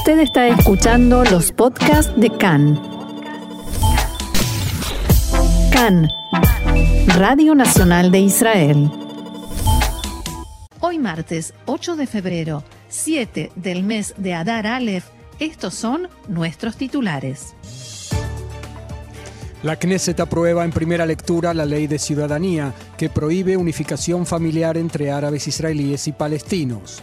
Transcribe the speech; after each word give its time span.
Usted 0.00 0.20
está 0.20 0.48
escuchando 0.48 1.24
los 1.24 1.52
podcasts 1.52 2.10
de 2.16 2.30
CAN. 2.30 2.80
CAN, 5.70 6.08
Radio 7.18 7.54
Nacional 7.54 8.10
de 8.10 8.20
Israel. 8.20 8.90
Hoy 10.80 10.98
martes 10.98 11.52
8 11.66 11.96
de 11.96 12.06
febrero, 12.06 12.64
7 12.88 13.52
del 13.56 13.82
mes 13.82 14.14
de 14.16 14.32
Adar 14.32 14.66
Aleph, 14.66 15.04
estos 15.38 15.74
son 15.74 16.08
nuestros 16.28 16.78
titulares. 16.78 17.54
La 19.62 19.76
Knesset 19.76 20.18
aprueba 20.18 20.64
en 20.64 20.70
primera 20.70 21.04
lectura 21.04 21.52
la 21.52 21.66
ley 21.66 21.86
de 21.86 21.98
ciudadanía 21.98 22.72
que 22.96 23.10
prohíbe 23.10 23.58
unificación 23.58 24.24
familiar 24.24 24.78
entre 24.78 25.10
árabes 25.10 25.46
israelíes 25.46 26.08
y 26.08 26.12
palestinos. 26.12 27.02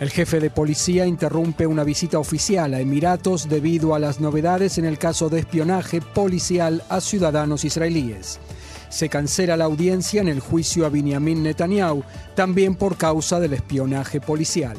El 0.00 0.10
jefe 0.10 0.38
de 0.38 0.48
policía 0.48 1.06
interrumpe 1.06 1.66
una 1.66 1.82
visita 1.82 2.20
oficial 2.20 2.72
a 2.72 2.80
Emiratos 2.80 3.48
debido 3.48 3.96
a 3.96 3.98
las 3.98 4.20
novedades 4.20 4.78
en 4.78 4.84
el 4.84 4.96
caso 4.96 5.28
de 5.28 5.40
espionaje 5.40 6.00
policial 6.00 6.84
a 6.88 7.00
ciudadanos 7.00 7.64
israelíes. 7.64 8.38
Se 8.90 9.08
cancela 9.08 9.56
la 9.56 9.64
audiencia 9.64 10.20
en 10.20 10.28
el 10.28 10.38
juicio 10.38 10.86
a 10.86 10.88
Benjamin 10.88 11.42
Netanyahu, 11.42 12.04
también 12.36 12.76
por 12.76 12.96
causa 12.96 13.40
del 13.40 13.54
espionaje 13.54 14.20
policial. 14.20 14.78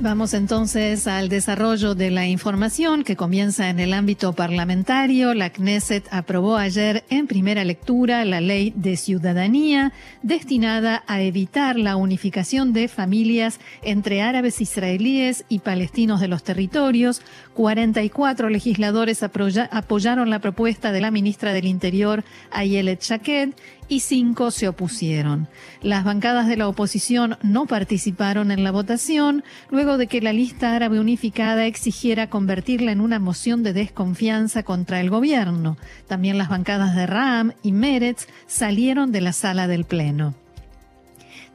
Vamos 0.00 0.32
entonces 0.32 1.08
al 1.08 1.28
desarrollo 1.28 1.96
de 1.96 2.12
la 2.12 2.24
información 2.28 3.02
que 3.02 3.16
comienza 3.16 3.68
en 3.68 3.80
el 3.80 3.92
ámbito 3.92 4.32
parlamentario. 4.32 5.34
La 5.34 5.50
Knesset 5.50 6.06
aprobó 6.12 6.56
ayer 6.56 7.02
en 7.10 7.26
primera 7.26 7.64
lectura 7.64 8.24
la 8.24 8.40
ley 8.40 8.72
de 8.76 8.96
ciudadanía 8.96 9.92
destinada 10.22 11.02
a 11.08 11.20
evitar 11.22 11.76
la 11.76 11.96
unificación 11.96 12.72
de 12.72 12.86
familias 12.86 13.58
entre 13.82 14.22
árabes 14.22 14.60
israelíes 14.60 15.44
y 15.48 15.58
palestinos 15.58 16.20
de 16.20 16.28
los 16.28 16.44
territorios. 16.44 17.20
44 17.54 18.50
legisladores 18.50 19.24
apoyaron 19.24 20.30
la 20.30 20.38
propuesta 20.38 20.92
de 20.92 21.00
la 21.00 21.10
ministra 21.10 21.52
del 21.52 21.66
Interior, 21.66 22.22
Ayelet 22.52 23.02
Shaked, 23.02 23.54
y 23.88 24.00
cinco 24.00 24.50
se 24.50 24.68
opusieron. 24.68 25.48
Las 25.82 26.04
bancadas 26.04 26.46
de 26.46 26.56
la 26.56 26.68
oposición 26.68 27.38
no 27.42 27.66
participaron 27.66 28.50
en 28.50 28.64
la 28.64 28.70
votación 28.70 29.44
luego 29.70 29.98
de 29.98 30.06
que 30.06 30.20
la 30.20 30.32
lista 30.32 30.74
árabe 30.74 31.00
unificada 31.00 31.66
exigiera 31.66 32.28
convertirla 32.30 32.92
en 32.92 33.00
una 33.00 33.18
moción 33.18 33.62
de 33.62 33.72
desconfianza 33.72 34.62
contra 34.62 35.00
el 35.00 35.10
gobierno. 35.10 35.76
También 36.06 36.38
las 36.38 36.48
bancadas 36.48 36.94
de 36.94 37.06
Ram 37.06 37.52
y 37.62 37.72
Meretz 37.72 38.26
salieron 38.46 39.12
de 39.12 39.20
la 39.20 39.32
sala 39.32 39.66
del 39.66 39.84
Pleno. 39.84 40.34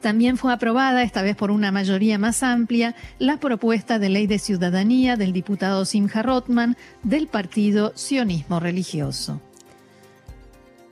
También 0.04 0.36
fue 0.36 0.52
aprobada, 0.52 1.02
esta 1.02 1.22
vez 1.22 1.34
por 1.34 1.50
una 1.50 1.72
mayoría 1.72 2.18
más 2.18 2.42
amplia, 2.42 2.94
la 3.18 3.38
propuesta 3.38 3.98
de 3.98 4.10
ley 4.10 4.26
de 4.26 4.38
ciudadanía 4.38 5.16
del 5.16 5.32
diputado 5.32 5.86
Simcha 5.86 6.20
Rotman 6.20 6.76
del 7.02 7.26
partido 7.26 7.92
Sionismo 7.94 8.60
Religioso. 8.60 9.40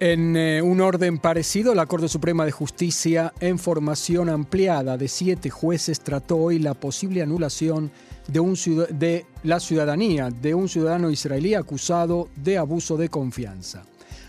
En 0.05 0.37
eh, 0.37 0.61
un 0.61 0.81
orden 0.81 1.19
parecido, 1.19 1.77
la 1.77 1.87
Corte 1.87 2.09
Suprema 2.09 2.45
de 2.45 2.51
Justicia, 2.51 3.33
en 3.39 3.57
formación 3.57 4.31
ampliada 4.31 4.99
de 4.99 5.07
siete 5.07 5.49
jueces, 5.49 6.01
trató 6.01 6.39
hoy 6.39 6.59
la 6.59 6.75
posible 6.75 7.23
anulación 7.23 7.93
de, 8.27 9.27
la 9.45 9.61
ciudadanía 9.61 10.31
de 10.31 10.57
un 10.57 10.69
ciudadano 10.69 11.09
israelí 11.09 11.55
acusado 11.55 12.29
de 12.35 12.59
abuso 12.59 12.97
de 12.97 13.11
confianza. 13.11 13.85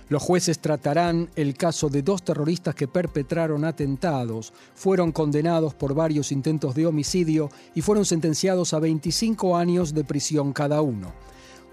Los 0.10 0.22
jueces 0.22 0.60
tratarán 0.60 1.32
el 1.36 1.56
caso 1.56 1.90
de 1.90 2.04
dos 2.04 2.22
terroristas 2.22 2.76
que 2.76 2.88
perpetraron 2.88 3.66
atentados, 3.66 4.54
fueron 4.76 5.12
condenados 5.12 5.74
por 5.74 5.96
varios 5.96 6.32
intentos 6.32 6.76
de 6.76 6.86
homicidio 6.86 7.50
y 7.74 7.82
fueron 7.82 8.06
sentenciados 8.06 8.76
a 8.76 8.80
25 8.80 9.58
años 9.58 9.96
de 9.96 10.04
prisión 10.04 10.54
cada 10.54 10.84
uno. 10.84 11.14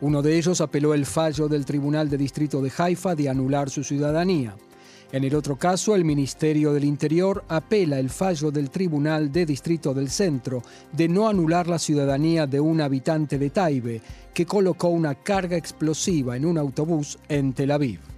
Uno 0.03 0.23
de 0.23 0.39
ellos 0.39 0.63
apeló 0.63 0.95
el 0.95 1.05
fallo 1.05 1.47
del 1.47 1.67
Tribunal 1.67 2.09
de 2.09 2.17
Distrito 2.17 2.63
de 2.63 2.73
Haifa 2.77 3.15
de 3.15 3.29
anular 3.29 3.69
su 3.69 3.85
ciudadanía. 3.85 4.57
En 5.13 5.25
el 5.25 5.35
otro 5.35 5.57
caso, 5.57 5.95
el 5.95 6.07
Ministerio 6.07 6.73
del 6.73 6.85
Interior 6.85 7.45
apela 7.49 7.99
el 7.99 8.09
fallo 8.09 8.51
del 8.51 8.71
Tribunal 8.71 9.31
de 9.31 9.45
Distrito 9.45 9.93
del 9.93 10.09
Centro 10.09 10.63
de 10.93 11.09
no 11.09 11.29
anular 11.29 11.67
la 11.67 11.79
ciudadanía 11.79 12.47
de 12.47 12.61
un 12.61 12.81
habitante 12.81 13.37
de 13.37 13.51
Taibe 13.51 14.01
que 14.33 14.47
colocó 14.47 14.89
una 14.89 15.17
carga 15.17 15.57
explosiva 15.57 16.35
en 16.35 16.47
un 16.47 16.57
autobús 16.57 17.19
en 17.29 17.53
Tel 17.53 17.73
Aviv. 17.73 18.10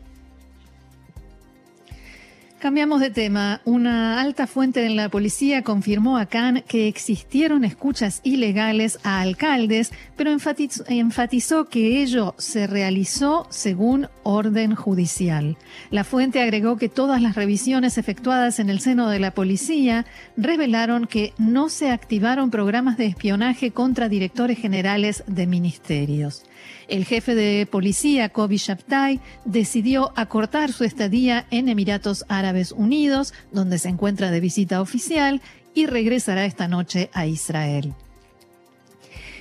Cambiamos 2.62 3.00
de 3.00 3.10
tema. 3.10 3.60
Una 3.64 4.20
alta 4.20 4.46
fuente 4.46 4.86
en 4.86 4.94
la 4.94 5.08
policía 5.08 5.62
confirmó 5.62 6.16
a 6.16 6.26
Khan 6.26 6.62
que 6.68 6.86
existieron 6.86 7.64
escuchas 7.64 8.20
ilegales 8.22 9.00
a 9.02 9.20
alcaldes, 9.20 9.90
pero 10.16 10.30
enfatizó, 10.30 11.68
que 11.68 12.00
ello 12.04 12.36
se 12.38 12.68
realizó 12.68 13.48
según 13.50 14.06
orden 14.22 14.76
judicial. 14.76 15.56
La 15.90 16.04
fuente 16.04 16.40
agregó 16.40 16.76
que 16.76 16.88
todas 16.88 17.20
las 17.20 17.34
revisiones 17.34 17.98
efectuadas 17.98 18.60
en 18.60 18.70
el 18.70 18.78
seno 18.78 19.10
de 19.10 19.18
la 19.18 19.34
policía 19.34 20.06
revelaron 20.36 21.08
que 21.08 21.32
no 21.38 21.68
se 21.68 21.90
activaron 21.90 22.52
programas 22.52 22.96
de 22.96 23.06
espionaje 23.06 23.72
contra 23.72 24.08
directores 24.08 24.56
generales 24.56 25.24
de 25.26 25.48
ministerios. 25.48 26.44
El 26.86 27.04
jefe 27.06 27.34
de 27.34 27.66
policía, 27.66 28.28
Kobi 28.28 28.56
Shabtai, 28.56 29.18
decidió 29.44 30.12
acortar 30.14 30.70
su 30.70 30.84
estadía 30.84 31.44
en 31.50 31.68
Emiratos 31.68 32.24
Árabes 32.28 32.51
Unidos, 32.72 33.34
donde 33.50 33.78
se 33.78 33.88
encuentra 33.88 34.30
de 34.30 34.40
visita 34.40 34.80
oficial, 34.80 35.40
y 35.74 35.86
regresará 35.86 36.44
esta 36.44 36.68
noche 36.68 37.10
a 37.12 37.26
Israel. 37.26 37.94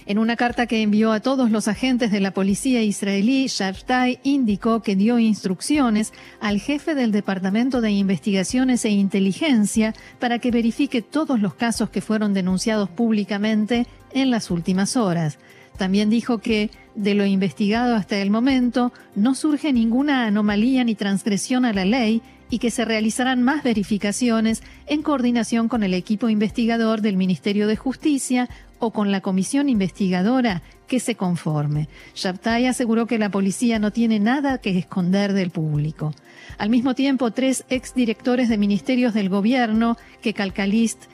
En 0.08 0.18
una 0.18 0.36
carta 0.36 0.66
que 0.66 0.82
envió 0.82 1.12
a 1.12 1.20
todos 1.20 1.52
los 1.52 1.68
agentes 1.68 2.12
de 2.12 2.20
la 2.20 2.32
policía 2.32 2.82
israelí, 2.82 3.46
Shabtai 3.48 4.20
indicó 4.24 4.82
que 4.82 4.96
dio 4.96 5.20
instrucciones 5.20 6.12
al 6.40 6.60
jefe 6.60 6.96
del 6.96 7.12
Departamento 7.12 7.82
de 7.82 7.92
Investigaciones 7.92 8.84
e 8.84 8.90
Inteligencia 8.90 9.94
para 10.20 10.40
que 10.40 10.50
verifique 10.50 11.04
todos 11.04 11.40
los 11.40 11.54
casos 11.54 11.92
que 11.92 12.02
fueron 12.02 12.34
denunciados 12.34 12.90
públicamente 12.90 13.86
en 14.12 14.32
las 14.32 14.50
últimas 14.50 14.98
horas. 14.98 15.38
También 15.78 16.10
dijo 16.10 16.40
que 16.40 16.72
de 16.96 17.14
lo 17.14 17.26
investigado 17.26 17.96
hasta 17.96 18.18
el 18.18 18.32
momento 18.32 18.92
no 19.16 19.36
surge 19.36 19.72
ninguna 19.72 20.26
anomalía 20.26 20.84
ni 20.84 20.96
transgresión 20.96 21.64
a 21.64 21.74
la 21.74 21.86
ley 21.86 22.22
y 22.52 22.60
que 22.60 22.70
se 22.70 22.86
realizarán 22.86 23.42
más 23.42 23.64
verificaciones 23.64 24.62
en 24.86 25.02
coordinación 25.02 25.70
con 25.70 25.82
el 25.82 25.96
equipo 25.96 26.30
investigador 26.30 27.02
del 27.02 27.18
Ministerio 27.18 27.66
de 27.66 27.78
Justicia 27.78 28.50
o 28.78 28.92
con 28.92 29.12
la 29.12 29.22
comisión 29.22 29.70
investigadora 29.70 30.62
que 30.86 31.00
se 31.00 31.16
conforme. 31.16 31.88
Shabtai 32.14 32.68
aseguró 32.68 33.08
que 33.08 33.18
la 33.18 33.32
policía 33.32 33.80
no 33.80 33.92
tiene 33.92 34.20
nada 34.20 34.58
que 34.58 34.78
esconder 34.78 35.32
del 35.32 35.50
público. 35.50 36.14
Al 36.58 36.70
mismo 36.70 36.94
tiempo, 36.94 37.32
tres 37.32 37.64
exdirectores 37.70 38.50
de 38.50 38.58
ministerios 38.58 39.14
del 39.14 39.30
gobierno 39.30 39.98
que 40.22 40.34
Calcalist 40.34 41.06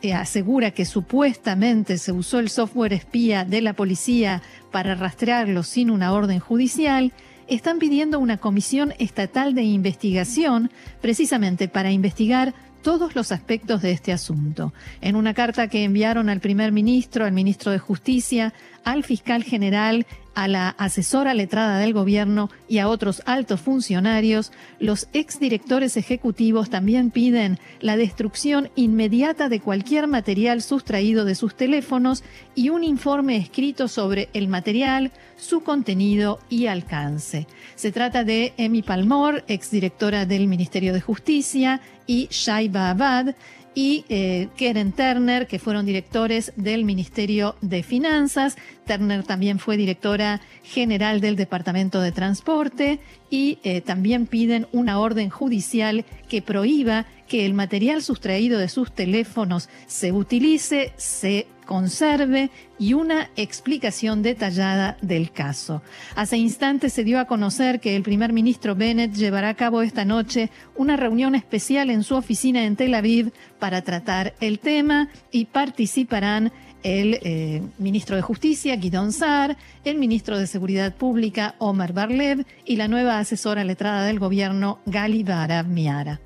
eh, 0.00 0.14
asegura 0.14 0.70
que 0.70 0.86
supuestamente 0.86 1.98
se 1.98 2.12
usó 2.12 2.38
el 2.38 2.48
software 2.48 2.94
espía 2.94 3.44
de 3.44 3.60
la 3.60 3.74
policía 3.74 4.40
para 4.70 4.94
rastrearlo 4.94 5.64
sin 5.64 5.90
una 5.90 6.12
orden 6.12 6.38
judicial, 6.38 7.12
están 7.48 7.78
pidiendo 7.78 8.18
una 8.18 8.36
comisión 8.36 8.94
estatal 8.98 9.54
de 9.54 9.62
investigación 9.62 10.70
precisamente 11.00 11.68
para 11.68 11.90
investigar 11.90 12.54
todos 12.82 13.14
los 13.14 13.32
aspectos 13.32 13.82
de 13.82 13.90
este 13.90 14.12
asunto. 14.12 14.72
En 15.00 15.16
una 15.16 15.34
carta 15.34 15.68
que 15.68 15.84
enviaron 15.84 16.28
al 16.28 16.40
primer 16.40 16.72
ministro, 16.72 17.24
al 17.24 17.32
ministro 17.32 17.72
de 17.72 17.78
Justicia, 17.78 18.54
al 18.84 19.04
fiscal 19.04 19.42
general 19.42 20.06
a 20.38 20.46
la 20.46 20.68
asesora 20.78 21.34
letrada 21.34 21.78
del 21.78 21.92
gobierno 21.92 22.48
y 22.68 22.78
a 22.78 22.86
otros 22.86 23.22
altos 23.26 23.60
funcionarios, 23.60 24.52
los 24.78 25.08
exdirectores 25.12 25.96
ejecutivos 25.96 26.70
también 26.70 27.10
piden 27.10 27.58
la 27.80 27.96
destrucción 27.96 28.70
inmediata 28.76 29.48
de 29.48 29.58
cualquier 29.58 30.06
material 30.06 30.62
sustraído 30.62 31.24
de 31.24 31.34
sus 31.34 31.56
teléfonos 31.56 32.22
y 32.54 32.68
un 32.68 32.84
informe 32.84 33.36
escrito 33.36 33.88
sobre 33.88 34.28
el 34.32 34.46
material, 34.46 35.10
su 35.36 35.64
contenido 35.64 36.38
y 36.48 36.66
alcance. 36.66 37.48
Se 37.74 37.90
trata 37.90 38.22
de 38.22 38.52
Emi 38.58 38.82
Palmor, 38.82 39.42
exdirectora 39.48 40.24
del 40.24 40.46
Ministerio 40.46 40.92
de 40.92 41.00
Justicia, 41.00 41.80
y 42.06 42.28
Shaiba 42.30 42.90
Abad, 42.90 43.34
y 43.78 44.04
eh, 44.08 44.48
Keren 44.56 44.90
Turner, 44.90 45.46
que 45.46 45.60
fueron 45.60 45.86
directores 45.86 46.52
del 46.56 46.84
Ministerio 46.84 47.54
de 47.60 47.84
Finanzas. 47.84 48.56
Turner 48.88 49.22
también 49.22 49.60
fue 49.60 49.76
directora 49.76 50.40
general 50.64 51.20
del 51.20 51.36
Departamento 51.36 52.00
de 52.00 52.10
Transporte 52.10 52.98
y 53.30 53.60
eh, 53.62 53.80
también 53.80 54.26
piden 54.26 54.66
una 54.72 54.98
orden 54.98 55.30
judicial 55.30 56.04
que 56.28 56.42
prohíba 56.42 57.06
que 57.28 57.46
el 57.46 57.54
material 57.54 58.02
sustraído 58.02 58.58
de 58.58 58.68
sus 58.68 58.90
teléfonos 58.90 59.68
se 59.86 60.10
utilice, 60.10 60.92
se 60.96 61.46
conserve 61.68 62.50
y 62.78 62.94
una 62.94 63.28
explicación 63.36 64.22
detallada 64.22 64.96
del 65.02 65.30
caso. 65.30 65.82
Hace 66.16 66.38
instantes 66.38 66.94
se 66.94 67.04
dio 67.04 67.20
a 67.20 67.26
conocer 67.26 67.78
que 67.78 67.94
el 67.94 68.02
primer 68.02 68.32
ministro 68.32 68.74
Bennett 68.74 69.12
llevará 69.12 69.50
a 69.50 69.54
cabo 69.54 69.82
esta 69.82 70.06
noche 70.06 70.48
una 70.76 70.96
reunión 70.96 71.34
especial 71.34 71.90
en 71.90 72.04
su 72.04 72.14
oficina 72.14 72.64
en 72.64 72.76
Tel 72.76 72.94
Aviv 72.94 73.32
para 73.58 73.82
tratar 73.82 74.32
el 74.40 74.60
tema 74.60 75.10
y 75.30 75.44
participarán 75.44 76.52
el 76.82 77.18
eh, 77.20 77.62
ministro 77.76 78.16
de 78.16 78.22
Justicia, 78.22 78.74
Guidon 78.76 79.12
Saar, 79.12 79.58
el 79.84 79.98
ministro 79.98 80.38
de 80.38 80.46
Seguridad 80.46 80.94
Pública, 80.94 81.54
Omar 81.58 81.92
Barlev, 81.92 82.46
y 82.64 82.76
la 82.76 82.88
nueva 82.88 83.18
asesora 83.18 83.62
letrada 83.62 84.06
del 84.06 84.18
gobierno, 84.18 84.78
Gali 84.86 85.22
Barav 85.22 85.66
Miara. 85.66 86.18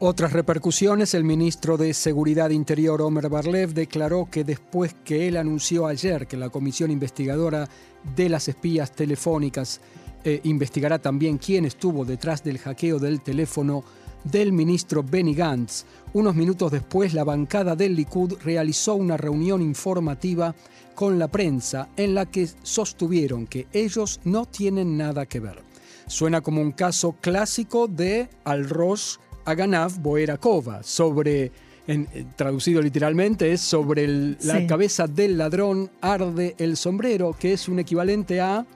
Otras 0.00 0.32
repercusiones, 0.32 1.12
el 1.14 1.24
ministro 1.24 1.76
de 1.76 1.92
Seguridad 1.92 2.50
Interior, 2.50 3.02
Omer 3.02 3.28
Barlev, 3.28 3.74
declaró 3.74 4.28
que 4.30 4.44
después 4.44 4.94
que 5.04 5.26
él 5.26 5.36
anunció 5.36 5.88
ayer 5.88 6.28
que 6.28 6.36
la 6.36 6.50
comisión 6.50 6.92
investigadora 6.92 7.68
de 8.14 8.28
las 8.28 8.46
espías 8.46 8.92
telefónicas 8.92 9.80
eh, 10.22 10.40
investigará 10.44 11.00
también 11.00 11.38
quién 11.38 11.64
estuvo 11.64 12.04
detrás 12.04 12.44
del 12.44 12.58
hackeo 12.58 13.00
del 13.00 13.22
teléfono 13.22 13.82
del 14.22 14.52
ministro 14.52 15.02
Benny 15.02 15.34
Gantz, 15.34 15.84
unos 16.12 16.36
minutos 16.36 16.70
después 16.70 17.12
la 17.12 17.24
bancada 17.24 17.74
del 17.74 17.96
Likud 17.96 18.34
realizó 18.44 18.94
una 18.94 19.16
reunión 19.16 19.60
informativa 19.62 20.54
con 20.94 21.18
la 21.18 21.26
prensa 21.26 21.88
en 21.96 22.14
la 22.14 22.26
que 22.26 22.48
sostuvieron 22.62 23.48
que 23.48 23.66
ellos 23.72 24.20
no 24.22 24.46
tienen 24.46 24.96
nada 24.96 25.26
que 25.26 25.40
ver. 25.40 25.62
Suena 26.06 26.40
como 26.40 26.62
un 26.62 26.72
caso 26.72 27.16
clásico 27.20 27.88
de 27.88 28.30
Al-Rosh 28.44 29.16
Aganav 29.48 29.98
Boerakova, 30.00 30.82
sobre, 30.82 31.50
en, 31.86 32.06
eh, 32.12 32.26
traducido 32.36 32.82
literalmente, 32.82 33.50
es 33.52 33.62
sobre 33.62 34.06
la 34.42 34.66
cabeza 34.66 35.06
del 35.06 35.38
ladrón 35.38 35.90
arde 36.02 36.54
el 36.58 36.76
sombrero, 36.76 37.34
que 37.38 37.54
es 37.54 37.68
un 37.68 37.78
equivalente 37.78 38.40
a... 38.40 38.66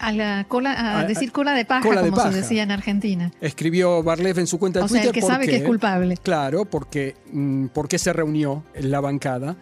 A 0.00 0.12
la 0.12 0.44
cola, 0.46 1.00
a, 1.00 1.04
decir 1.04 1.32
cola 1.32 1.52
de 1.54 1.64
paja, 1.64 1.82
como 1.82 2.22
se 2.22 2.30
decía 2.30 2.62
en 2.62 2.70
Argentina. 2.70 3.32
Escribió 3.40 4.02
Barlev 4.02 4.38
en 4.38 4.46
su 4.46 4.58
cuenta 4.58 4.78
de 4.78 4.84
o 4.84 4.88
Twitter. 4.88 5.02
Sea, 5.02 5.10
el 5.10 5.14
que 5.14 5.22
sabe 5.22 5.46
que 5.46 5.56
es 5.56 5.64
culpable. 5.64 6.16
Claro, 6.18 6.64
porque, 6.64 7.16
mm, 7.32 7.66
porque 7.74 7.98
se 7.98 8.12
reunió 8.12 8.62
en 8.74 8.92
la 8.92 9.00
bancada. 9.00 9.56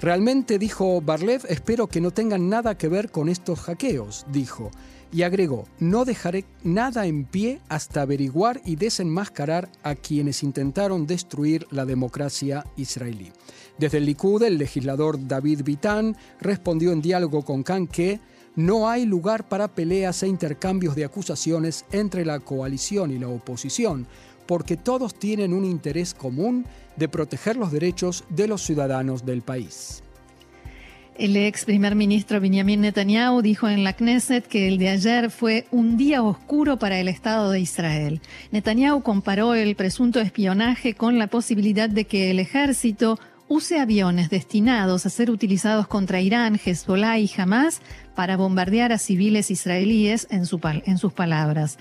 Realmente 0.00 0.58
dijo 0.58 1.00
Barlev, 1.00 1.42
espero 1.48 1.86
que 1.86 2.00
no 2.00 2.10
tengan 2.10 2.48
nada 2.48 2.76
que 2.76 2.88
ver 2.88 3.10
con 3.10 3.28
estos 3.28 3.60
hackeos, 3.60 4.26
dijo 4.32 4.72
y 5.12 5.22
agregó, 5.22 5.66
no 5.78 6.04
dejaré 6.04 6.44
nada 6.62 7.06
en 7.06 7.24
pie 7.24 7.60
hasta 7.68 8.02
averiguar 8.02 8.60
y 8.64 8.76
desenmascarar 8.76 9.68
a 9.82 9.94
quienes 9.94 10.42
intentaron 10.42 11.06
destruir 11.06 11.66
la 11.70 11.84
democracia 11.84 12.64
israelí. 12.76 13.32
Desde 13.78 13.98
el 13.98 14.06
Likud, 14.06 14.42
el 14.42 14.58
legislador 14.58 15.26
David 15.26 15.62
Bitán 15.64 16.16
respondió 16.40 16.92
en 16.92 17.02
diálogo 17.02 17.44
con 17.44 17.62
Khan 17.62 17.86
que 17.86 18.20
no 18.56 18.88
hay 18.88 19.04
lugar 19.04 19.48
para 19.48 19.68
peleas 19.68 20.22
e 20.22 20.28
intercambios 20.28 20.96
de 20.96 21.04
acusaciones 21.04 21.84
entre 21.92 22.24
la 22.24 22.40
coalición 22.40 23.10
y 23.10 23.18
la 23.18 23.28
oposición, 23.28 24.06
porque 24.46 24.78
todos 24.78 25.14
tienen 25.14 25.52
un 25.52 25.64
interés 25.64 26.14
común 26.14 26.64
de 26.96 27.08
proteger 27.08 27.56
los 27.56 27.70
derechos 27.70 28.24
de 28.30 28.48
los 28.48 28.62
ciudadanos 28.62 29.26
del 29.26 29.42
país. 29.42 30.02
El 31.18 31.34
ex 31.34 31.64
primer 31.64 31.94
ministro 31.94 32.42
Benjamin 32.42 32.82
Netanyahu 32.82 33.40
dijo 33.40 33.70
en 33.70 33.84
la 33.84 33.94
Knesset 33.94 34.46
que 34.46 34.68
el 34.68 34.76
de 34.76 34.90
ayer 34.90 35.30
fue 35.30 35.66
un 35.70 35.96
día 35.96 36.22
oscuro 36.22 36.78
para 36.78 37.00
el 37.00 37.08
Estado 37.08 37.50
de 37.50 37.60
Israel. 37.60 38.20
Netanyahu 38.50 39.02
comparó 39.02 39.54
el 39.54 39.76
presunto 39.76 40.20
espionaje 40.20 40.92
con 40.92 41.18
la 41.18 41.28
posibilidad 41.28 41.88
de 41.88 42.04
que 42.04 42.30
el 42.30 42.38
ejército 42.38 43.18
use 43.48 43.78
aviones 43.78 44.28
destinados 44.28 45.06
a 45.06 45.10
ser 45.10 45.30
utilizados 45.30 45.86
contra 45.86 46.20
Irán, 46.20 46.58
Hezbollah 46.62 47.18
y 47.18 47.30
Hamas 47.36 47.80
para 48.14 48.36
bombardear 48.36 48.92
a 48.92 48.98
civiles 48.98 49.50
israelíes, 49.50 50.26
en, 50.30 50.46
sus 50.46 51.12
palabras. 51.12 51.78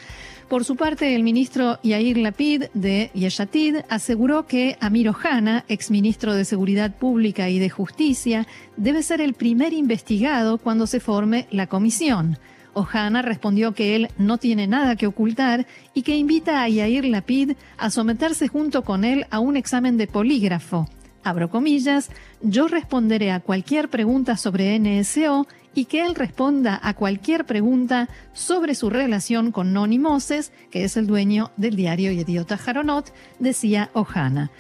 Por 0.50 0.64
su 0.64 0.76
parte, 0.76 1.16
el 1.16 1.24
ministro 1.24 1.80
Yair 1.82 2.18
Lapid 2.18 2.66
de 2.74 3.10
Yeshatid 3.14 3.78
aseguró 3.90 4.46
que 4.46 4.78
Amir 4.80 5.10
Ohana, 5.10 5.66
exministro 5.68 6.36
de 6.36 6.46
Seguridad 6.46 6.94
Pública 6.94 7.50
y 7.50 7.58
de 7.58 7.70
Justicia, 7.70 8.46
debe 8.78 9.02
ser 9.02 9.22
el 9.22 9.34
primer 9.34 9.74
investigado 9.74 10.58
cuando 10.60 10.86
se 10.88 11.00
forme 11.00 11.48
la 11.50 11.68
comisión. 11.68 12.38
Ohana 12.74 13.22
respondió 13.22 13.74
que 13.74 13.96
él 13.96 14.10
no 14.18 14.38
tiene 14.38 14.68
nada 14.68 14.98
que 14.98 15.08
ocultar 15.08 15.66
y 15.94 16.04
que 16.04 16.18
invita 16.18 16.62
a 16.62 16.70
Yair 16.70 17.06
Lapid 17.06 17.54
a 17.78 17.90
someterse 17.90 18.50
junto 18.50 18.84
con 18.84 19.06
él 19.06 19.26
a 19.32 19.40
un 19.40 19.56
examen 19.56 19.98
de 19.98 20.08
polígrafo. 20.08 20.88
Abro 21.26 21.50
comillas, 21.50 22.12
yo 22.44 22.68
responderé 22.68 23.32
a 23.32 23.40
cualquier 23.40 23.90
pregunta 23.90 24.38
sobre 24.38 24.78
NSO 24.78 25.48
y 25.74 25.86
que 25.86 26.06
él 26.06 26.14
responda 26.14 26.80
a 26.84 26.94
cualquier 26.94 27.46
pregunta 27.46 28.10
sobre 28.34 28.76
su 28.76 28.92
relación 28.92 29.52
con 29.52 29.74
Noni 29.74 29.98
Moses, 29.98 30.52
que 30.70 30.84
es 30.84 30.98
el 30.98 31.08
dueño 31.08 31.50
del 31.58 31.76
diario 31.76 32.12
Idiota 32.12 32.58
Jaronot, 32.58 33.12
decía 33.40 33.90
Ohana. 33.94 34.52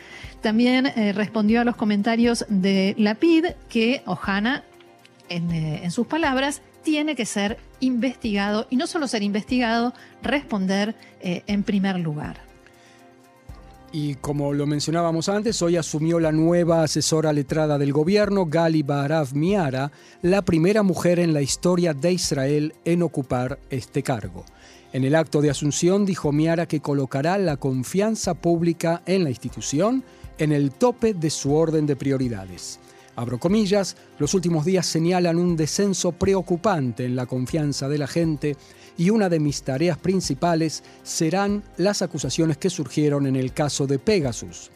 También 0.41 0.87
eh, 0.87 1.13
respondió 1.13 1.61
a 1.61 1.65
los 1.65 1.75
comentarios 1.75 2.47
de 2.49 2.95
Lapid 2.97 3.45
que 3.69 4.01
Ohana, 4.07 4.63
en, 5.29 5.51
eh, 5.51 5.81
en 5.83 5.91
sus 5.91 6.07
palabras, 6.07 6.63
tiene 6.81 7.15
que 7.15 7.27
ser 7.27 7.59
investigado 7.79 8.65
y 8.71 8.77
no 8.77 8.87
solo 8.87 9.07
ser 9.07 9.21
investigado, 9.21 9.93
responder 10.23 10.95
eh, 11.21 11.43
en 11.45 11.61
primer 11.61 11.99
lugar. 11.99 12.54
Y 13.97 14.15
como 14.15 14.51
lo 14.51 14.67
mencionábamos 14.67 15.29
antes, 15.29 15.61
hoy 15.61 15.77
asumió 15.77 16.19
la 16.19 16.33
nueva 16.33 16.83
asesora 16.83 17.31
letrada 17.31 17.77
del 17.77 17.93
gobierno, 17.93 18.45
Gali 18.45 18.83
Barav 18.83 19.33
Miara, 19.33 19.89
la 20.21 20.41
primera 20.41 20.83
mujer 20.83 21.17
en 21.17 21.33
la 21.33 21.41
historia 21.41 21.93
de 21.93 22.11
Israel 22.11 22.73
en 22.83 23.03
ocupar 23.03 23.57
este 23.69 24.03
cargo. 24.03 24.43
En 24.91 25.05
el 25.05 25.15
acto 25.15 25.39
de 25.39 25.49
asunción 25.49 26.05
dijo 26.05 26.33
Miara 26.33 26.65
que 26.65 26.81
colocará 26.81 27.37
la 27.37 27.55
confianza 27.55 28.33
pública 28.33 29.01
en 29.05 29.23
la 29.23 29.29
institución 29.29 30.03
en 30.39 30.51
el 30.51 30.71
tope 30.71 31.13
de 31.13 31.29
su 31.29 31.53
orden 31.53 31.85
de 31.85 31.95
prioridades. 31.95 32.81
Abro 33.15 33.39
comillas, 33.39 33.95
los 34.19 34.33
últimos 34.33 34.65
días 34.65 34.85
señalan 34.85 35.37
un 35.37 35.55
descenso 35.55 36.11
preocupante 36.11 37.05
en 37.05 37.15
la 37.15 37.25
confianza 37.25 37.87
de 37.87 37.97
la 37.97 38.07
gente 38.07 38.57
y 38.97 39.09
una 39.09 39.29
de 39.29 39.39
mis 39.39 39.63
tareas 39.63 39.97
principales 39.97 40.83
serán 41.03 41.63
las 41.77 42.01
acusaciones 42.01 42.57
que 42.57 42.69
surgieron 42.69 43.25
en 43.25 43.35
el 43.35 43.53
caso 43.53 43.87
de 43.87 43.99
Pegasus. 43.99 44.71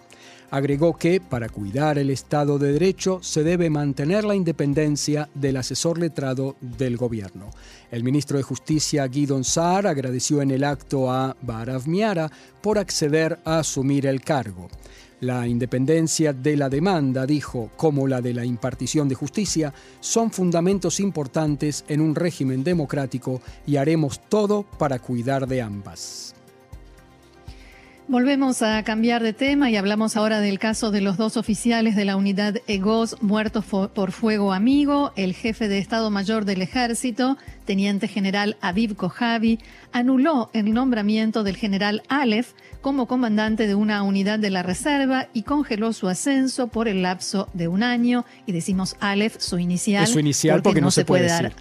Agregó 0.52 0.98
que, 0.98 1.22
para 1.22 1.48
cuidar 1.48 2.00
el 2.00 2.10
Estado 2.10 2.58
de 2.58 2.72
Derecho, 2.72 3.20
se 3.22 3.44
debe 3.44 3.70
mantener 3.70 4.24
la 4.24 4.34
independencia 4.34 5.30
del 5.36 5.58
asesor 5.58 6.00
letrado 6.00 6.56
del 6.60 6.98
gobierno. 6.98 7.52
El 7.92 8.04
ministro 8.04 8.38
de 8.38 8.44
Justicia, 8.44 9.06
Guidon 9.06 9.44
Saar, 9.44 9.86
agradeció 9.86 10.42
en 10.42 10.50
el 10.50 10.64
acto 10.64 11.12
a 11.12 11.38
Barav 11.42 11.88
Miara 11.88 12.32
por 12.62 12.80
acceder 12.80 13.40
a 13.46 13.60
asumir 13.60 14.08
el 14.08 14.22
cargo. 14.22 14.70
La 15.22 15.46
independencia 15.48 16.32
de 16.32 16.56
la 16.56 16.70
demanda, 16.70 17.26
dijo, 17.26 17.72
como 17.76 18.08
la 18.08 18.22
de 18.22 18.34
la 18.34 18.46
impartición 18.46 19.10
de 19.10 19.16
justicia, 19.16 19.74
son 20.00 20.32
fundamentos 20.32 21.02
importantes 21.02 21.84
en 21.90 22.00
un 22.00 22.16
régimen 22.16 22.64
democrático 22.64 23.42
y 23.68 23.76
haremos 23.76 24.22
todo 24.30 24.64
para 24.64 25.00
cuidar 25.00 25.46
de 25.46 25.62
ambas. 25.62 26.36
Volvemos 28.10 28.64
a 28.64 28.82
cambiar 28.84 29.22
de 29.22 29.34
tema 29.34 29.70
y 29.70 29.76
hablamos 29.76 30.18
ahora 30.18 30.40
del 30.42 30.58
caso 30.58 30.90
de 30.90 31.00
los 31.00 31.16
dos 31.16 31.38
oficiales 31.38 31.96
de 31.96 32.06
la 32.06 32.16
unidad 32.16 32.56
EGOS 32.66 33.22
muertos 33.22 33.66
por 33.66 34.12
fuego 34.12 34.52
amigo. 34.52 35.14
El 35.16 35.36
jefe 35.36 35.68
de 35.68 35.78
Estado 35.78 36.10
Mayor 36.10 36.44
del 36.44 36.64
Ejército, 36.64 37.38
teniente 37.66 38.08
general 38.08 38.58
Aviv 38.62 38.96
Kojavi, 38.96 39.60
anuló 39.92 40.50
el 40.54 40.74
nombramiento 40.74 41.44
del 41.44 41.56
general 41.56 42.02
Aleph 42.10 42.54
como 42.82 43.06
comandante 43.06 43.68
de 43.68 43.76
una 43.76 44.02
unidad 44.02 44.40
de 44.40 44.50
la 44.50 44.64
Reserva 44.64 45.28
y 45.32 45.44
congeló 45.44 45.94
su 45.94 46.08
ascenso 46.08 46.68
por 46.70 46.88
el 46.88 47.04
lapso 47.04 47.48
de 47.54 47.68
un 47.68 47.84
año. 47.84 48.26
Y 48.48 48.54
decimos 48.54 48.96
Aleph, 49.02 49.38
su 49.38 49.60
inicial, 49.60 50.08
su 50.08 50.20
inicial 50.20 50.64
porque, 50.64 50.82
no, 50.82 50.90
se, 50.90 51.06
puede, 51.06 51.28
dar 51.28 51.54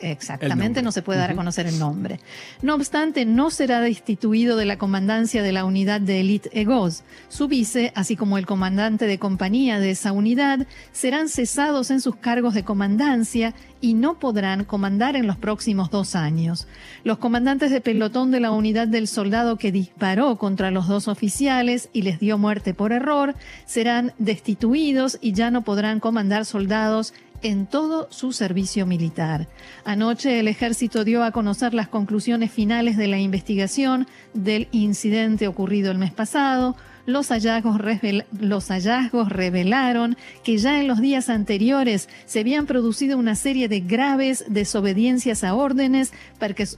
Exactamente, 0.00 0.82
no 0.82 0.92
se 0.92 1.02
puede 1.02 1.18
dar 1.18 1.30
a 1.30 1.34
conocer 1.34 1.66
el 1.66 1.78
nombre. 1.78 2.20
No 2.60 2.74
obstante, 2.74 3.24
no 3.24 3.50
será 3.50 3.80
destituido 3.80 4.56
de 4.56 4.66
la 4.66 4.76
comandancia 4.76 5.42
de 5.42 5.52
la 5.52 5.64
unidad 5.64 6.00
de 6.00 6.20
élite 6.20 6.50
EGOS. 6.52 7.02
Su 7.28 7.48
vice, 7.48 7.92
así 7.94 8.16
como 8.16 8.36
el 8.36 8.46
comandante 8.46 9.06
de 9.06 9.18
compañía 9.18 9.80
de 9.80 9.90
esa 9.90 10.12
unidad, 10.12 10.66
serán 10.92 11.28
cesados 11.28 11.90
en 11.90 12.00
sus 12.00 12.16
cargos 12.16 12.54
de 12.54 12.64
comandancia 12.64 13.54
y 13.80 13.94
no 13.94 14.18
podrán 14.18 14.64
comandar 14.64 15.16
en 15.16 15.26
los 15.26 15.36
próximos 15.36 15.90
dos 15.90 16.14
años. 16.14 16.66
Los 17.04 17.18
comandantes 17.18 17.70
de 17.70 17.80
pelotón 17.80 18.30
de 18.30 18.40
la 18.40 18.50
unidad 18.50 18.88
del 18.88 19.08
soldado 19.08 19.56
que 19.56 19.72
disparó 19.72 20.36
contra 20.36 20.70
los 20.70 20.88
dos 20.88 21.08
oficiales 21.08 21.88
y 21.92 22.02
les 22.02 22.18
dio 22.18 22.38
muerte 22.38 22.74
por 22.74 22.92
error 22.92 23.34
serán 23.64 24.12
destituidos 24.18 25.18
y 25.20 25.32
ya 25.32 25.50
no 25.50 25.62
podrán 25.62 26.00
comandar 26.00 26.44
soldados 26.44 27.14
en 27.42 27.66
todo 27.66 28.08
su 28.10 28.32
servicio 28.32 28.86
militar. 28.86 29.48
Anoche 29.84 30.40
el 30.40 30.48
ejército 30.48 31.04
dio 31.04 31.24
a 31.24 31.32
conocer 31.32 31.74
las 31.74 31.88
conclusiones 31.88 32.50
finales 32.50 32.96
de 32.96 33.06
la 33.06 33.18
investigación 33.18 34.06
del 34.34 34.68
incidente 34.72 35.48
ocurrido 35.48 35.90
el 35.90 35.98
mes 35.98 36.12
pasado. 36.12 36.76
los 37.06 37.28
hallazgos, 37.28 39.28
revelaron 39.28 40.16
que 40.42 40.58
ya 40.58 40.80
en 40.80 40.88
los 40.88 41.00
días 41.00 41.28
anteriores 41.28 42.08
se 42.24 42.40
habían 42.40 42.66
producido 42.66 43.16
una 43.16 43.36
serie 43.36 43.68
de 43.68 43.80
graves 43.80 44.44
desobediencias 44.48 45.44
a 45.44 45.54
órdenes, 45.54 46.12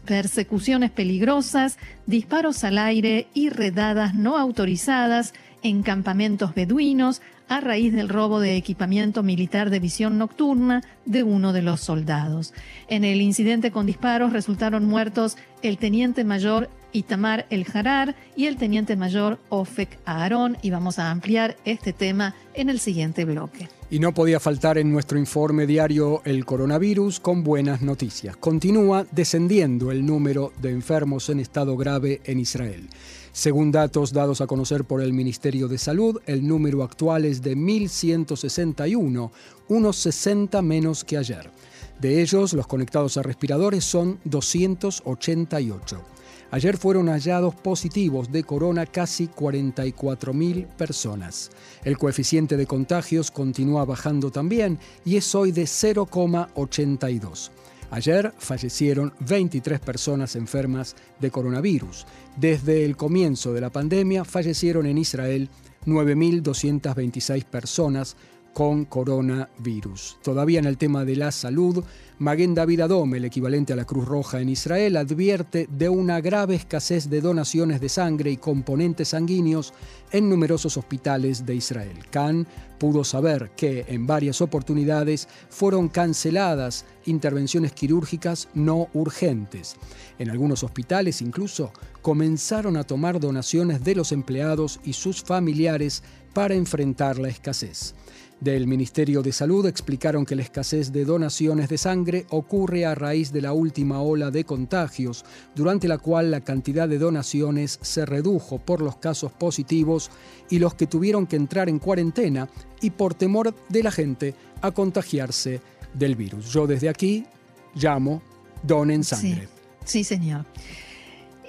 persecuciones 0.04 0.90
peligrosas, 0.90 1.78
disparos 2.06 2.62
al 2.64 2.76
aire 2.76 3.28
y 3.32 3.48
redadas 3.48 4.14
no 4.14 4.36
autorizadas 4.36 5.32
en 5.62 5.82
campamentos 5.82 6.54
beduinos, 6.54 7.22
a 7.48 7.60
raíz 7.60 7.92
del 7.92 8.08
robo 8.08 8.40
de 8.40 8.56
equipamiento 8.56 9.22
militar 9.22 9.70
de 9.70 9.80
visión 9.80 10.18
nocturna 10.18 10.82
de 11.04 11.22
uno 11.22 11.52
de 11.52 11.62
los 11.62 11.80
soldados. 11.80 12.52
En 12.88 13.04
el 13.04 13.20
incidente 13.20 13.70
con 13.70 13.86
disparos 13.86 14.32
resultaron 14.32 14.84
muertos 14.84 15.36
el 15.62 15.78
teniente 15.78 16.24
mayor 16.24 16.70
Itamar 16.92 17.46
El 17.50 17.66
Harar 17.72 18.14
y 18.36 18.46
el 18.46 18.56
teniente 18.56 18.96
mayor 18.96 19.38
Ofek 19.48 19.98
Aarón 20.04 20.56
y 20.62 20.70
vamos 20.70 20.98
a 20.98 21.10
ampliar 21.10 21.56
este 21.64 21.92
tema 21.92 22.34
en 22.54 22.70
el 22.70 22.80
siguiente 22.80 23.24
bloque. 23.24 23.68
Y 23.90 24.00
no 24.00 24.12
podía 24.12 24.38
faltar 24.38 24.76
en 24.76 24.92
nuestro 24.92 25.18
informe 25.18 25.66
diario 25.66 26.20
el 26.26 26.44
coronavirus 26.44 27.20
con 27.20 27.42
buenas 27.42 27.80
noticias. 27.80 28.36
Continúa 28.36 29.06
descendiendo 29.12 29.90
el 29.90 30.04
número 30.04 30.52
de 30.60 30.72
enfermos 30.72 31.30
en 31.30 31.40
estado 31.40 31.74
grave 31.74 32.20
en 32.24 32.38
Israel. 32.38 32.86
Según 33.32 33.72
datos 33.72 34.12
dados 34.12 34.42
a 34.42 34.46
conocer 34.46 34.84
por 34.84 35.00
el 35.00 35.14
Ministerio 35.14 35.68
de 35.68 35.78
Salud, 35.78 36.20
el 36.26 36.46
número 36.46 36.82
actual 36.82 37.24
es 37.24 37.40
de 37.40 37.56
1.161, 37.56 39.30
unos 39.68 39.96
60 39.96 40.60
menos 40.60 41.02
que 41.02 41.16
ayer. 41.16 41.50
De 41.98 42.20
ellos, 42.20 42.52
los 42.52 42.66
conectados 42.66 43.16
a 43.16 43.22
respiradores 43.22 43.84
son 43.84 44.18
288. 44.24 46.17
Ayer 46.50 46.78
fueron 46.78 47.08
hallados 47.08 47.54
positivos 47.54 48.32
de 48.32 48.42
corona 48.42 48.86
casi 48.86 49.28
44.000 49.28 50.66
personas. 50.66 51.50
El 51.84 51.98
coeficiente 51.98 52.56
de 52.56 52.66
contagios 52.66 53.30
continúa 53.30 53.84
bajando 53.84 54.30
también 54.30 54.78
y 55.04 55.16
es 55.16 55.34
hoy 55.34 55.52
de 55.52 55.64
0,82. 55.64 57.50
Ayer 57.90 58.32
fallecieron 58.38 59.12
23 59.20 59.80
personas 59.80 60.36
enfermas 60.36 60.96
de 61.20 61.30
coronavirus. 61.30 62.06
Desde 62.36 62.84
el 62.84 62.96
comienzo 62.96 63.52
de 63.52 63.60
la 63.60 63.70
pandemia 63.70 64.24
fallecieron 64.24 64.86
en 64.86 64.98
Israel 64.98 65.50
9.226 65.86 67.44
personas 67.44 68.16
con 68.52 68.84
coronavirus. 68.84 70.18
Todavía 70.22 70.58
en 70.58 70.66
el 70.66 70.78
tema 70.78 71.04
de 71.04 71.16
la 71.16 71.30
salud, 71.30 71.84
Maguen 72.18 72.54
David 72.54 72.80
Adom, 72.80 73.14
el 73.14 73.24
equivalente 73.24 73.72
a 73.72 73.76
la 73.76 73.84
Cruz 73.84 74.04
Roja 74.06 74.40
en 74.40 74.48
Israel, 74.48 74.96
advierte 74.96 75.68
de 75.70 75.88
una 75.88 76.20
grave 76.20 76.56
escasez 76.56 77.08
de 77.08 77.20
donaciones 77.20 77.80
de 77.80 77.88
sangre 77.88 78.32
y 78.32 78.36
componentes 78.36 79.10
sanguíneos 79.10 79.72
en 80.10 80.28
numerosos 80.28 80.76
hospitales 80.76 81.46
de 81.46 81.54
Israel. 81.54 81.96
Khan 82.10 82.48
pudo 82.78 83.04
saber 83.04 83.52
que 83.56 83.84
en 83.86 84.08
varias 84.08 84.40
oportunidades 84.40 85.28
fueron 85.48 85.88
canceladas 85.88 86.84
intervenciones 87.06 87.72
quirúrgicas 87.72 88.48
no 88.54 88.88
urgentes. 88.94 89.76
En 90.18 90.30
algunos 90.30 90.64
hospitales 90.64 91.22
incluso 91.22 91.72
comenzaron 92.02 92.76
a 92.76 92.84
tomar 92.84 93.20
donaciones 93.20 93.84
de 93.84 93.94
los 93.94 94.10
empleados 94.10 94.80
y 94.82 94.94
sus 94.94 95.22
familiares 95.22 96.02
para 96.32 96.54
enfrentar 96.54 97.18
la 97.18 97.28
escasez 97.28 97.94
del 98.40 98.66
Ministerio 98.66 99.22
de 99.22 99.32
Salud 99.32 99.66
explicaron 99.66 100.24
que 100.24 100.36
la 100.36 100.42
escasez 100.42 100.92
de 100.92 101.04
donaciones 101.04 101.68
de 101.68 101.78
sangre 101.78 102.26
ocurre 102.30 102.86
a 102.86 102.94
raíz 102.94 103.32
de 103.32 103.42
la 103.42 103.52
última 103.52 104.00
ola 104.00 104.30
de 104.30 104.44
contagios, 104.44 105.24
durante 105.54 105.88
la 105.88 105.98
cual 105.98 106.30
la 106.30 106.40
cantidad 106.40 106.88
de 106.88 106.98
donaciones 106.98 107.78
se 107.82 108.06
redujo 108.06 108.58
por 108.58 108.80
los 108.80 108.96
casos 108.96 109.32
positivos 109.32 110.10
y 110.50 110.58
los 110.58 110.74
que 110.74 110.86
tuvieron 110.86 111.26
que 111.26 111.36
entrar 111.36 111.68
en 111.68 111.78
cuarentena 111.78 112.48
y 112.80 112.90
por 112.90 113.14
temor 113.14 113.54
de 113.68 113.82
la 113.82 113.90
gente 113.90 114.34
a 114.62 114.70
contagiarse 114.70 115.60
del 115.94 116.14
virus. 116.14 116.52
Yo 116.52 116.66
desde 116.66 116.88
aquí 116.88 117.26
llamo 117.74 118.22
donen 118.62 119.04
sangre. 119.04 119.48
Sí, 119.84 120.02
sí 120.02 120.04
señor. 120.04 120.46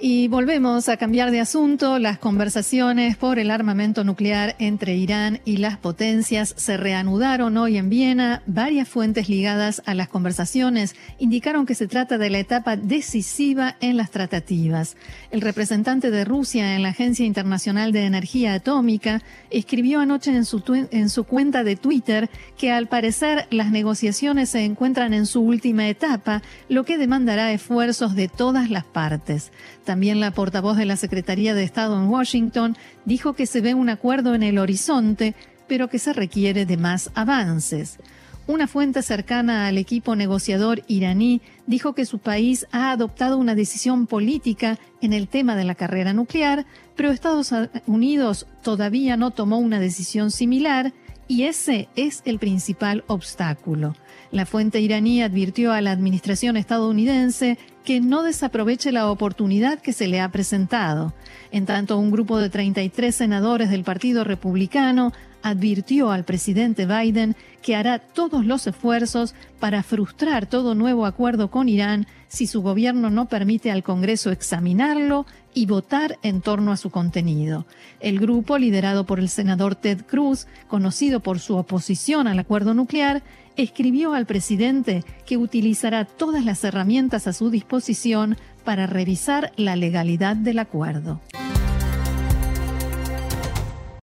Y 0.02 0.28
volvemos 0.28 0.88
a 0.88 0.96
cambiar 0.96 1.30
de 1.30 1.40
asunto. 1.40 1.98
Las 1.98 2.18
conversaciones 2.18 3.18
por 3.18 3.38
el 3.38 3.50
armamento 3.50 4.02
nuclear 4.02 4.56
entre 4.58 4.96
Irán 4.96 5.42
y 5.44 5.58
las 5.58 5.76
potencias 5.76 6.54
se 6.56 6.78
reanudaron 6.78 7.58
hoy 7.58 7.76
en 7.76 7.90
Viena. 7.90 8.42
Varias 8.46 8.88
fuentes 8.88 9.28
ligadas 9.28 9.82
a 9.84 9.92
las 9.92 10.08
conversaciones 10.08 10.96
indicaron 11.18 11.66
que 11.66 11.74
se 11.74 11.86
trata 11.86 12.16
de 12.16 12.30
la 12.30 12.38
etapa 12.38 12.76
decisiva 12.76 13.76
en 13.82 13.98
las 13.98 14.10
tratativas. 14.10 14.96
El 15.30 15.42
representante 15.42 16.10
de 16.10 16.24
Rusia 16.24 16.76
en 16.76 16.82
la 16.82 16.88
Agencia 16.88 17.26
Internacional 17.26 17.92
de 17.92 18.06
Energía 18.06 18.54
Atómica 18.54 19.20
escribió 19.50 20.00
anoche 20.00 20.34
en 20.34 20.46
su, 20.46 20.62
en 20.90 21.10
su 21.10 21.24
cuenta 21.24 21.62
de 21.62 21.76
Twitter 21.76 22.30
que 22.56 22.72
al 22.72 22.88
parecer 22.88 23.48
las 23.50 23.70
negociaciones 23.70 24.48
se 24.48 24.64
encuentran 24.64 25.12
en 25.12 25.26
su 25.26 25.42
última 25.42 25.88
etapa, 25.88 26.40
lo 26.70 26.84
que 26.84 26.96
demandará 26.96 27.52
esfuerzos 27.52 28.14
de 28.14 28.28
todas 28.28 28.70
las 28.70 28.84
partes. 28.84 29.52
También 29.90 30.20
la 30.20 30.30
portavoz 30.30 30.76
de 30.76 30.84
la 30.84 30.96
Secretaría 30.96 31.52
de 31.52 31.64
Estado 31.64 32.00
en 32.00 32.08
Washington 32.08 32.76
dijo 33.04 33.32
que 33.32 33.44
se 33.44 33.60
ve 33.60 33.74
un 33.74 33.88
acuerdo 33.88 34.36
en 34.36 34.44
el 34.44 34.58
horizonte, 34.58 35.34
pero 35.66 35.88
que 35.88 35.98
se 35.98 36.12
requiere 36.12 36.64
de 36.64 36.76
más 36.76 37.10
avances. 37.16 37.98
Una 38.46 38.68
fuente 38.68 39.02
cercana 39.02 39.66
al 39.66 39.78
equipo 39.78 40.14
negociador 40.14 40.84
iraní 40.86 41.42
dijo 41.66 41.92
que 41.92 42.04
su 42.04 42.20
país 42.20 42.68
ha 42.70 42.92
adoptado 42.92 43.36
una 43.36 43.56
decisión 43.56 44.06
política 44.06 44.78
en 45.00 45.12
el 45.12 45.26
tema 45.26 45.56
de 45.56 45.64
la 45.64 45.74
carrera 45.74 46.12
nuclear, 46.12 46.66
pero 46.94 47.10
Estados 47.10 47.52
Unidos 47.88 48.46
todavía 48.62 49.16
no 49.16 49.32
tomó 49.32 49.58
una 49.58 49.80
decisión 49.80 50.30
similar 50.30 50.92
y 51.30 51.44
ese 51.44 51.88
es 51.94 52.22
el 52.24 52.40
principal 52.40 53.04
obstáculo. 53.06 53.94
La 54.32 54.46
fuente 54.46 54.80
iraní 54.80 55.22
advirtió 55.22 55.72
a 55.72 55.80
la 55.80 55.92
administración 55.92 56.56
estadounidense 56.56 57.56
que 57.84 58.00
no 58.00 58.24
desaproveche 58.24 58.90
la 58.90 59.08
oportunidad 59.08 59.78
que 59.78 59.92
se 59.92 60.08
le 60.08 60.20
ha 60.20 60.32
presentado. 60.32 61.14
En 61.52 61.66
tanto, 61.66 61.98
un 61.98 62.10
grupo 62.10 62.38
de 62.38 62.50
33 62.50 63.14
senadores 63.14 63.70
del 63.70 63.84
Partido 63.84 64.24
Republicano 64.24 65.12
advirtió 65.42 66.10
al 66.10 66.24
presidente 66.24 66.86
Biden 66.86 67.36
que 67.62 67.76
hará 67.76 67.98
todos 67.98 68.44
los 68.44 68.66
esfuerzos 68.66 69.34
para 69.58 69.82
frustrar 69.82 70.46
todo 70.46 70.74
nuevo 70.74 71.06
acuerdo 71.06 71.50
con 71.50 71.68
Irán 71.68 72.06
si 72.28 72.46
su 72.46 72.62
gobierno 72.62 73.10
no 73.10 73.26
permite 73.26 73.70
al 73.70 73.82
Congreso 73.82 74.30
examinarlo 74.30 75.26
y 75.52 75.66
votar 75.66 76.18
en 76.22 76.40
torno 76.40 76.72
a 76.72 76.76
su 76.76 76.90
contenido. 76.90 77.66
El 77.98 78.20
grupo, 78.20 78.56
liderado 78.56 79.04
por 79.04 79.18
el 79.18 79.28
senador 79.28 79.74
Ted 79.74 80.02
Cruz, 80.06 80.46
conocido 80.68 81.20
por 81.20 81.40
su 81.40 81.56
oposición 81.56 82.28
al 82.28 82.38
acuerdo 82.38 82.72
nuclear, 82.72 83.22
escribió 83.56 84.14
al 84.14 84.26
presidente 84.26 85.04
que 85.26 85.36
utilizará 85.36 86.04
todas 86.04 86.44
las 86.44 86.62
herramientas 86.64 87.26
a 87.26 87.32
su 87.32 87.50
disposición 87.50 88.36
para 88.64 88.86
revisar 88.86 89.52
la 89.56 89.76
legalidad 89.76 90.36
del 90.36 90.60
acuerdo. 90.60 91.20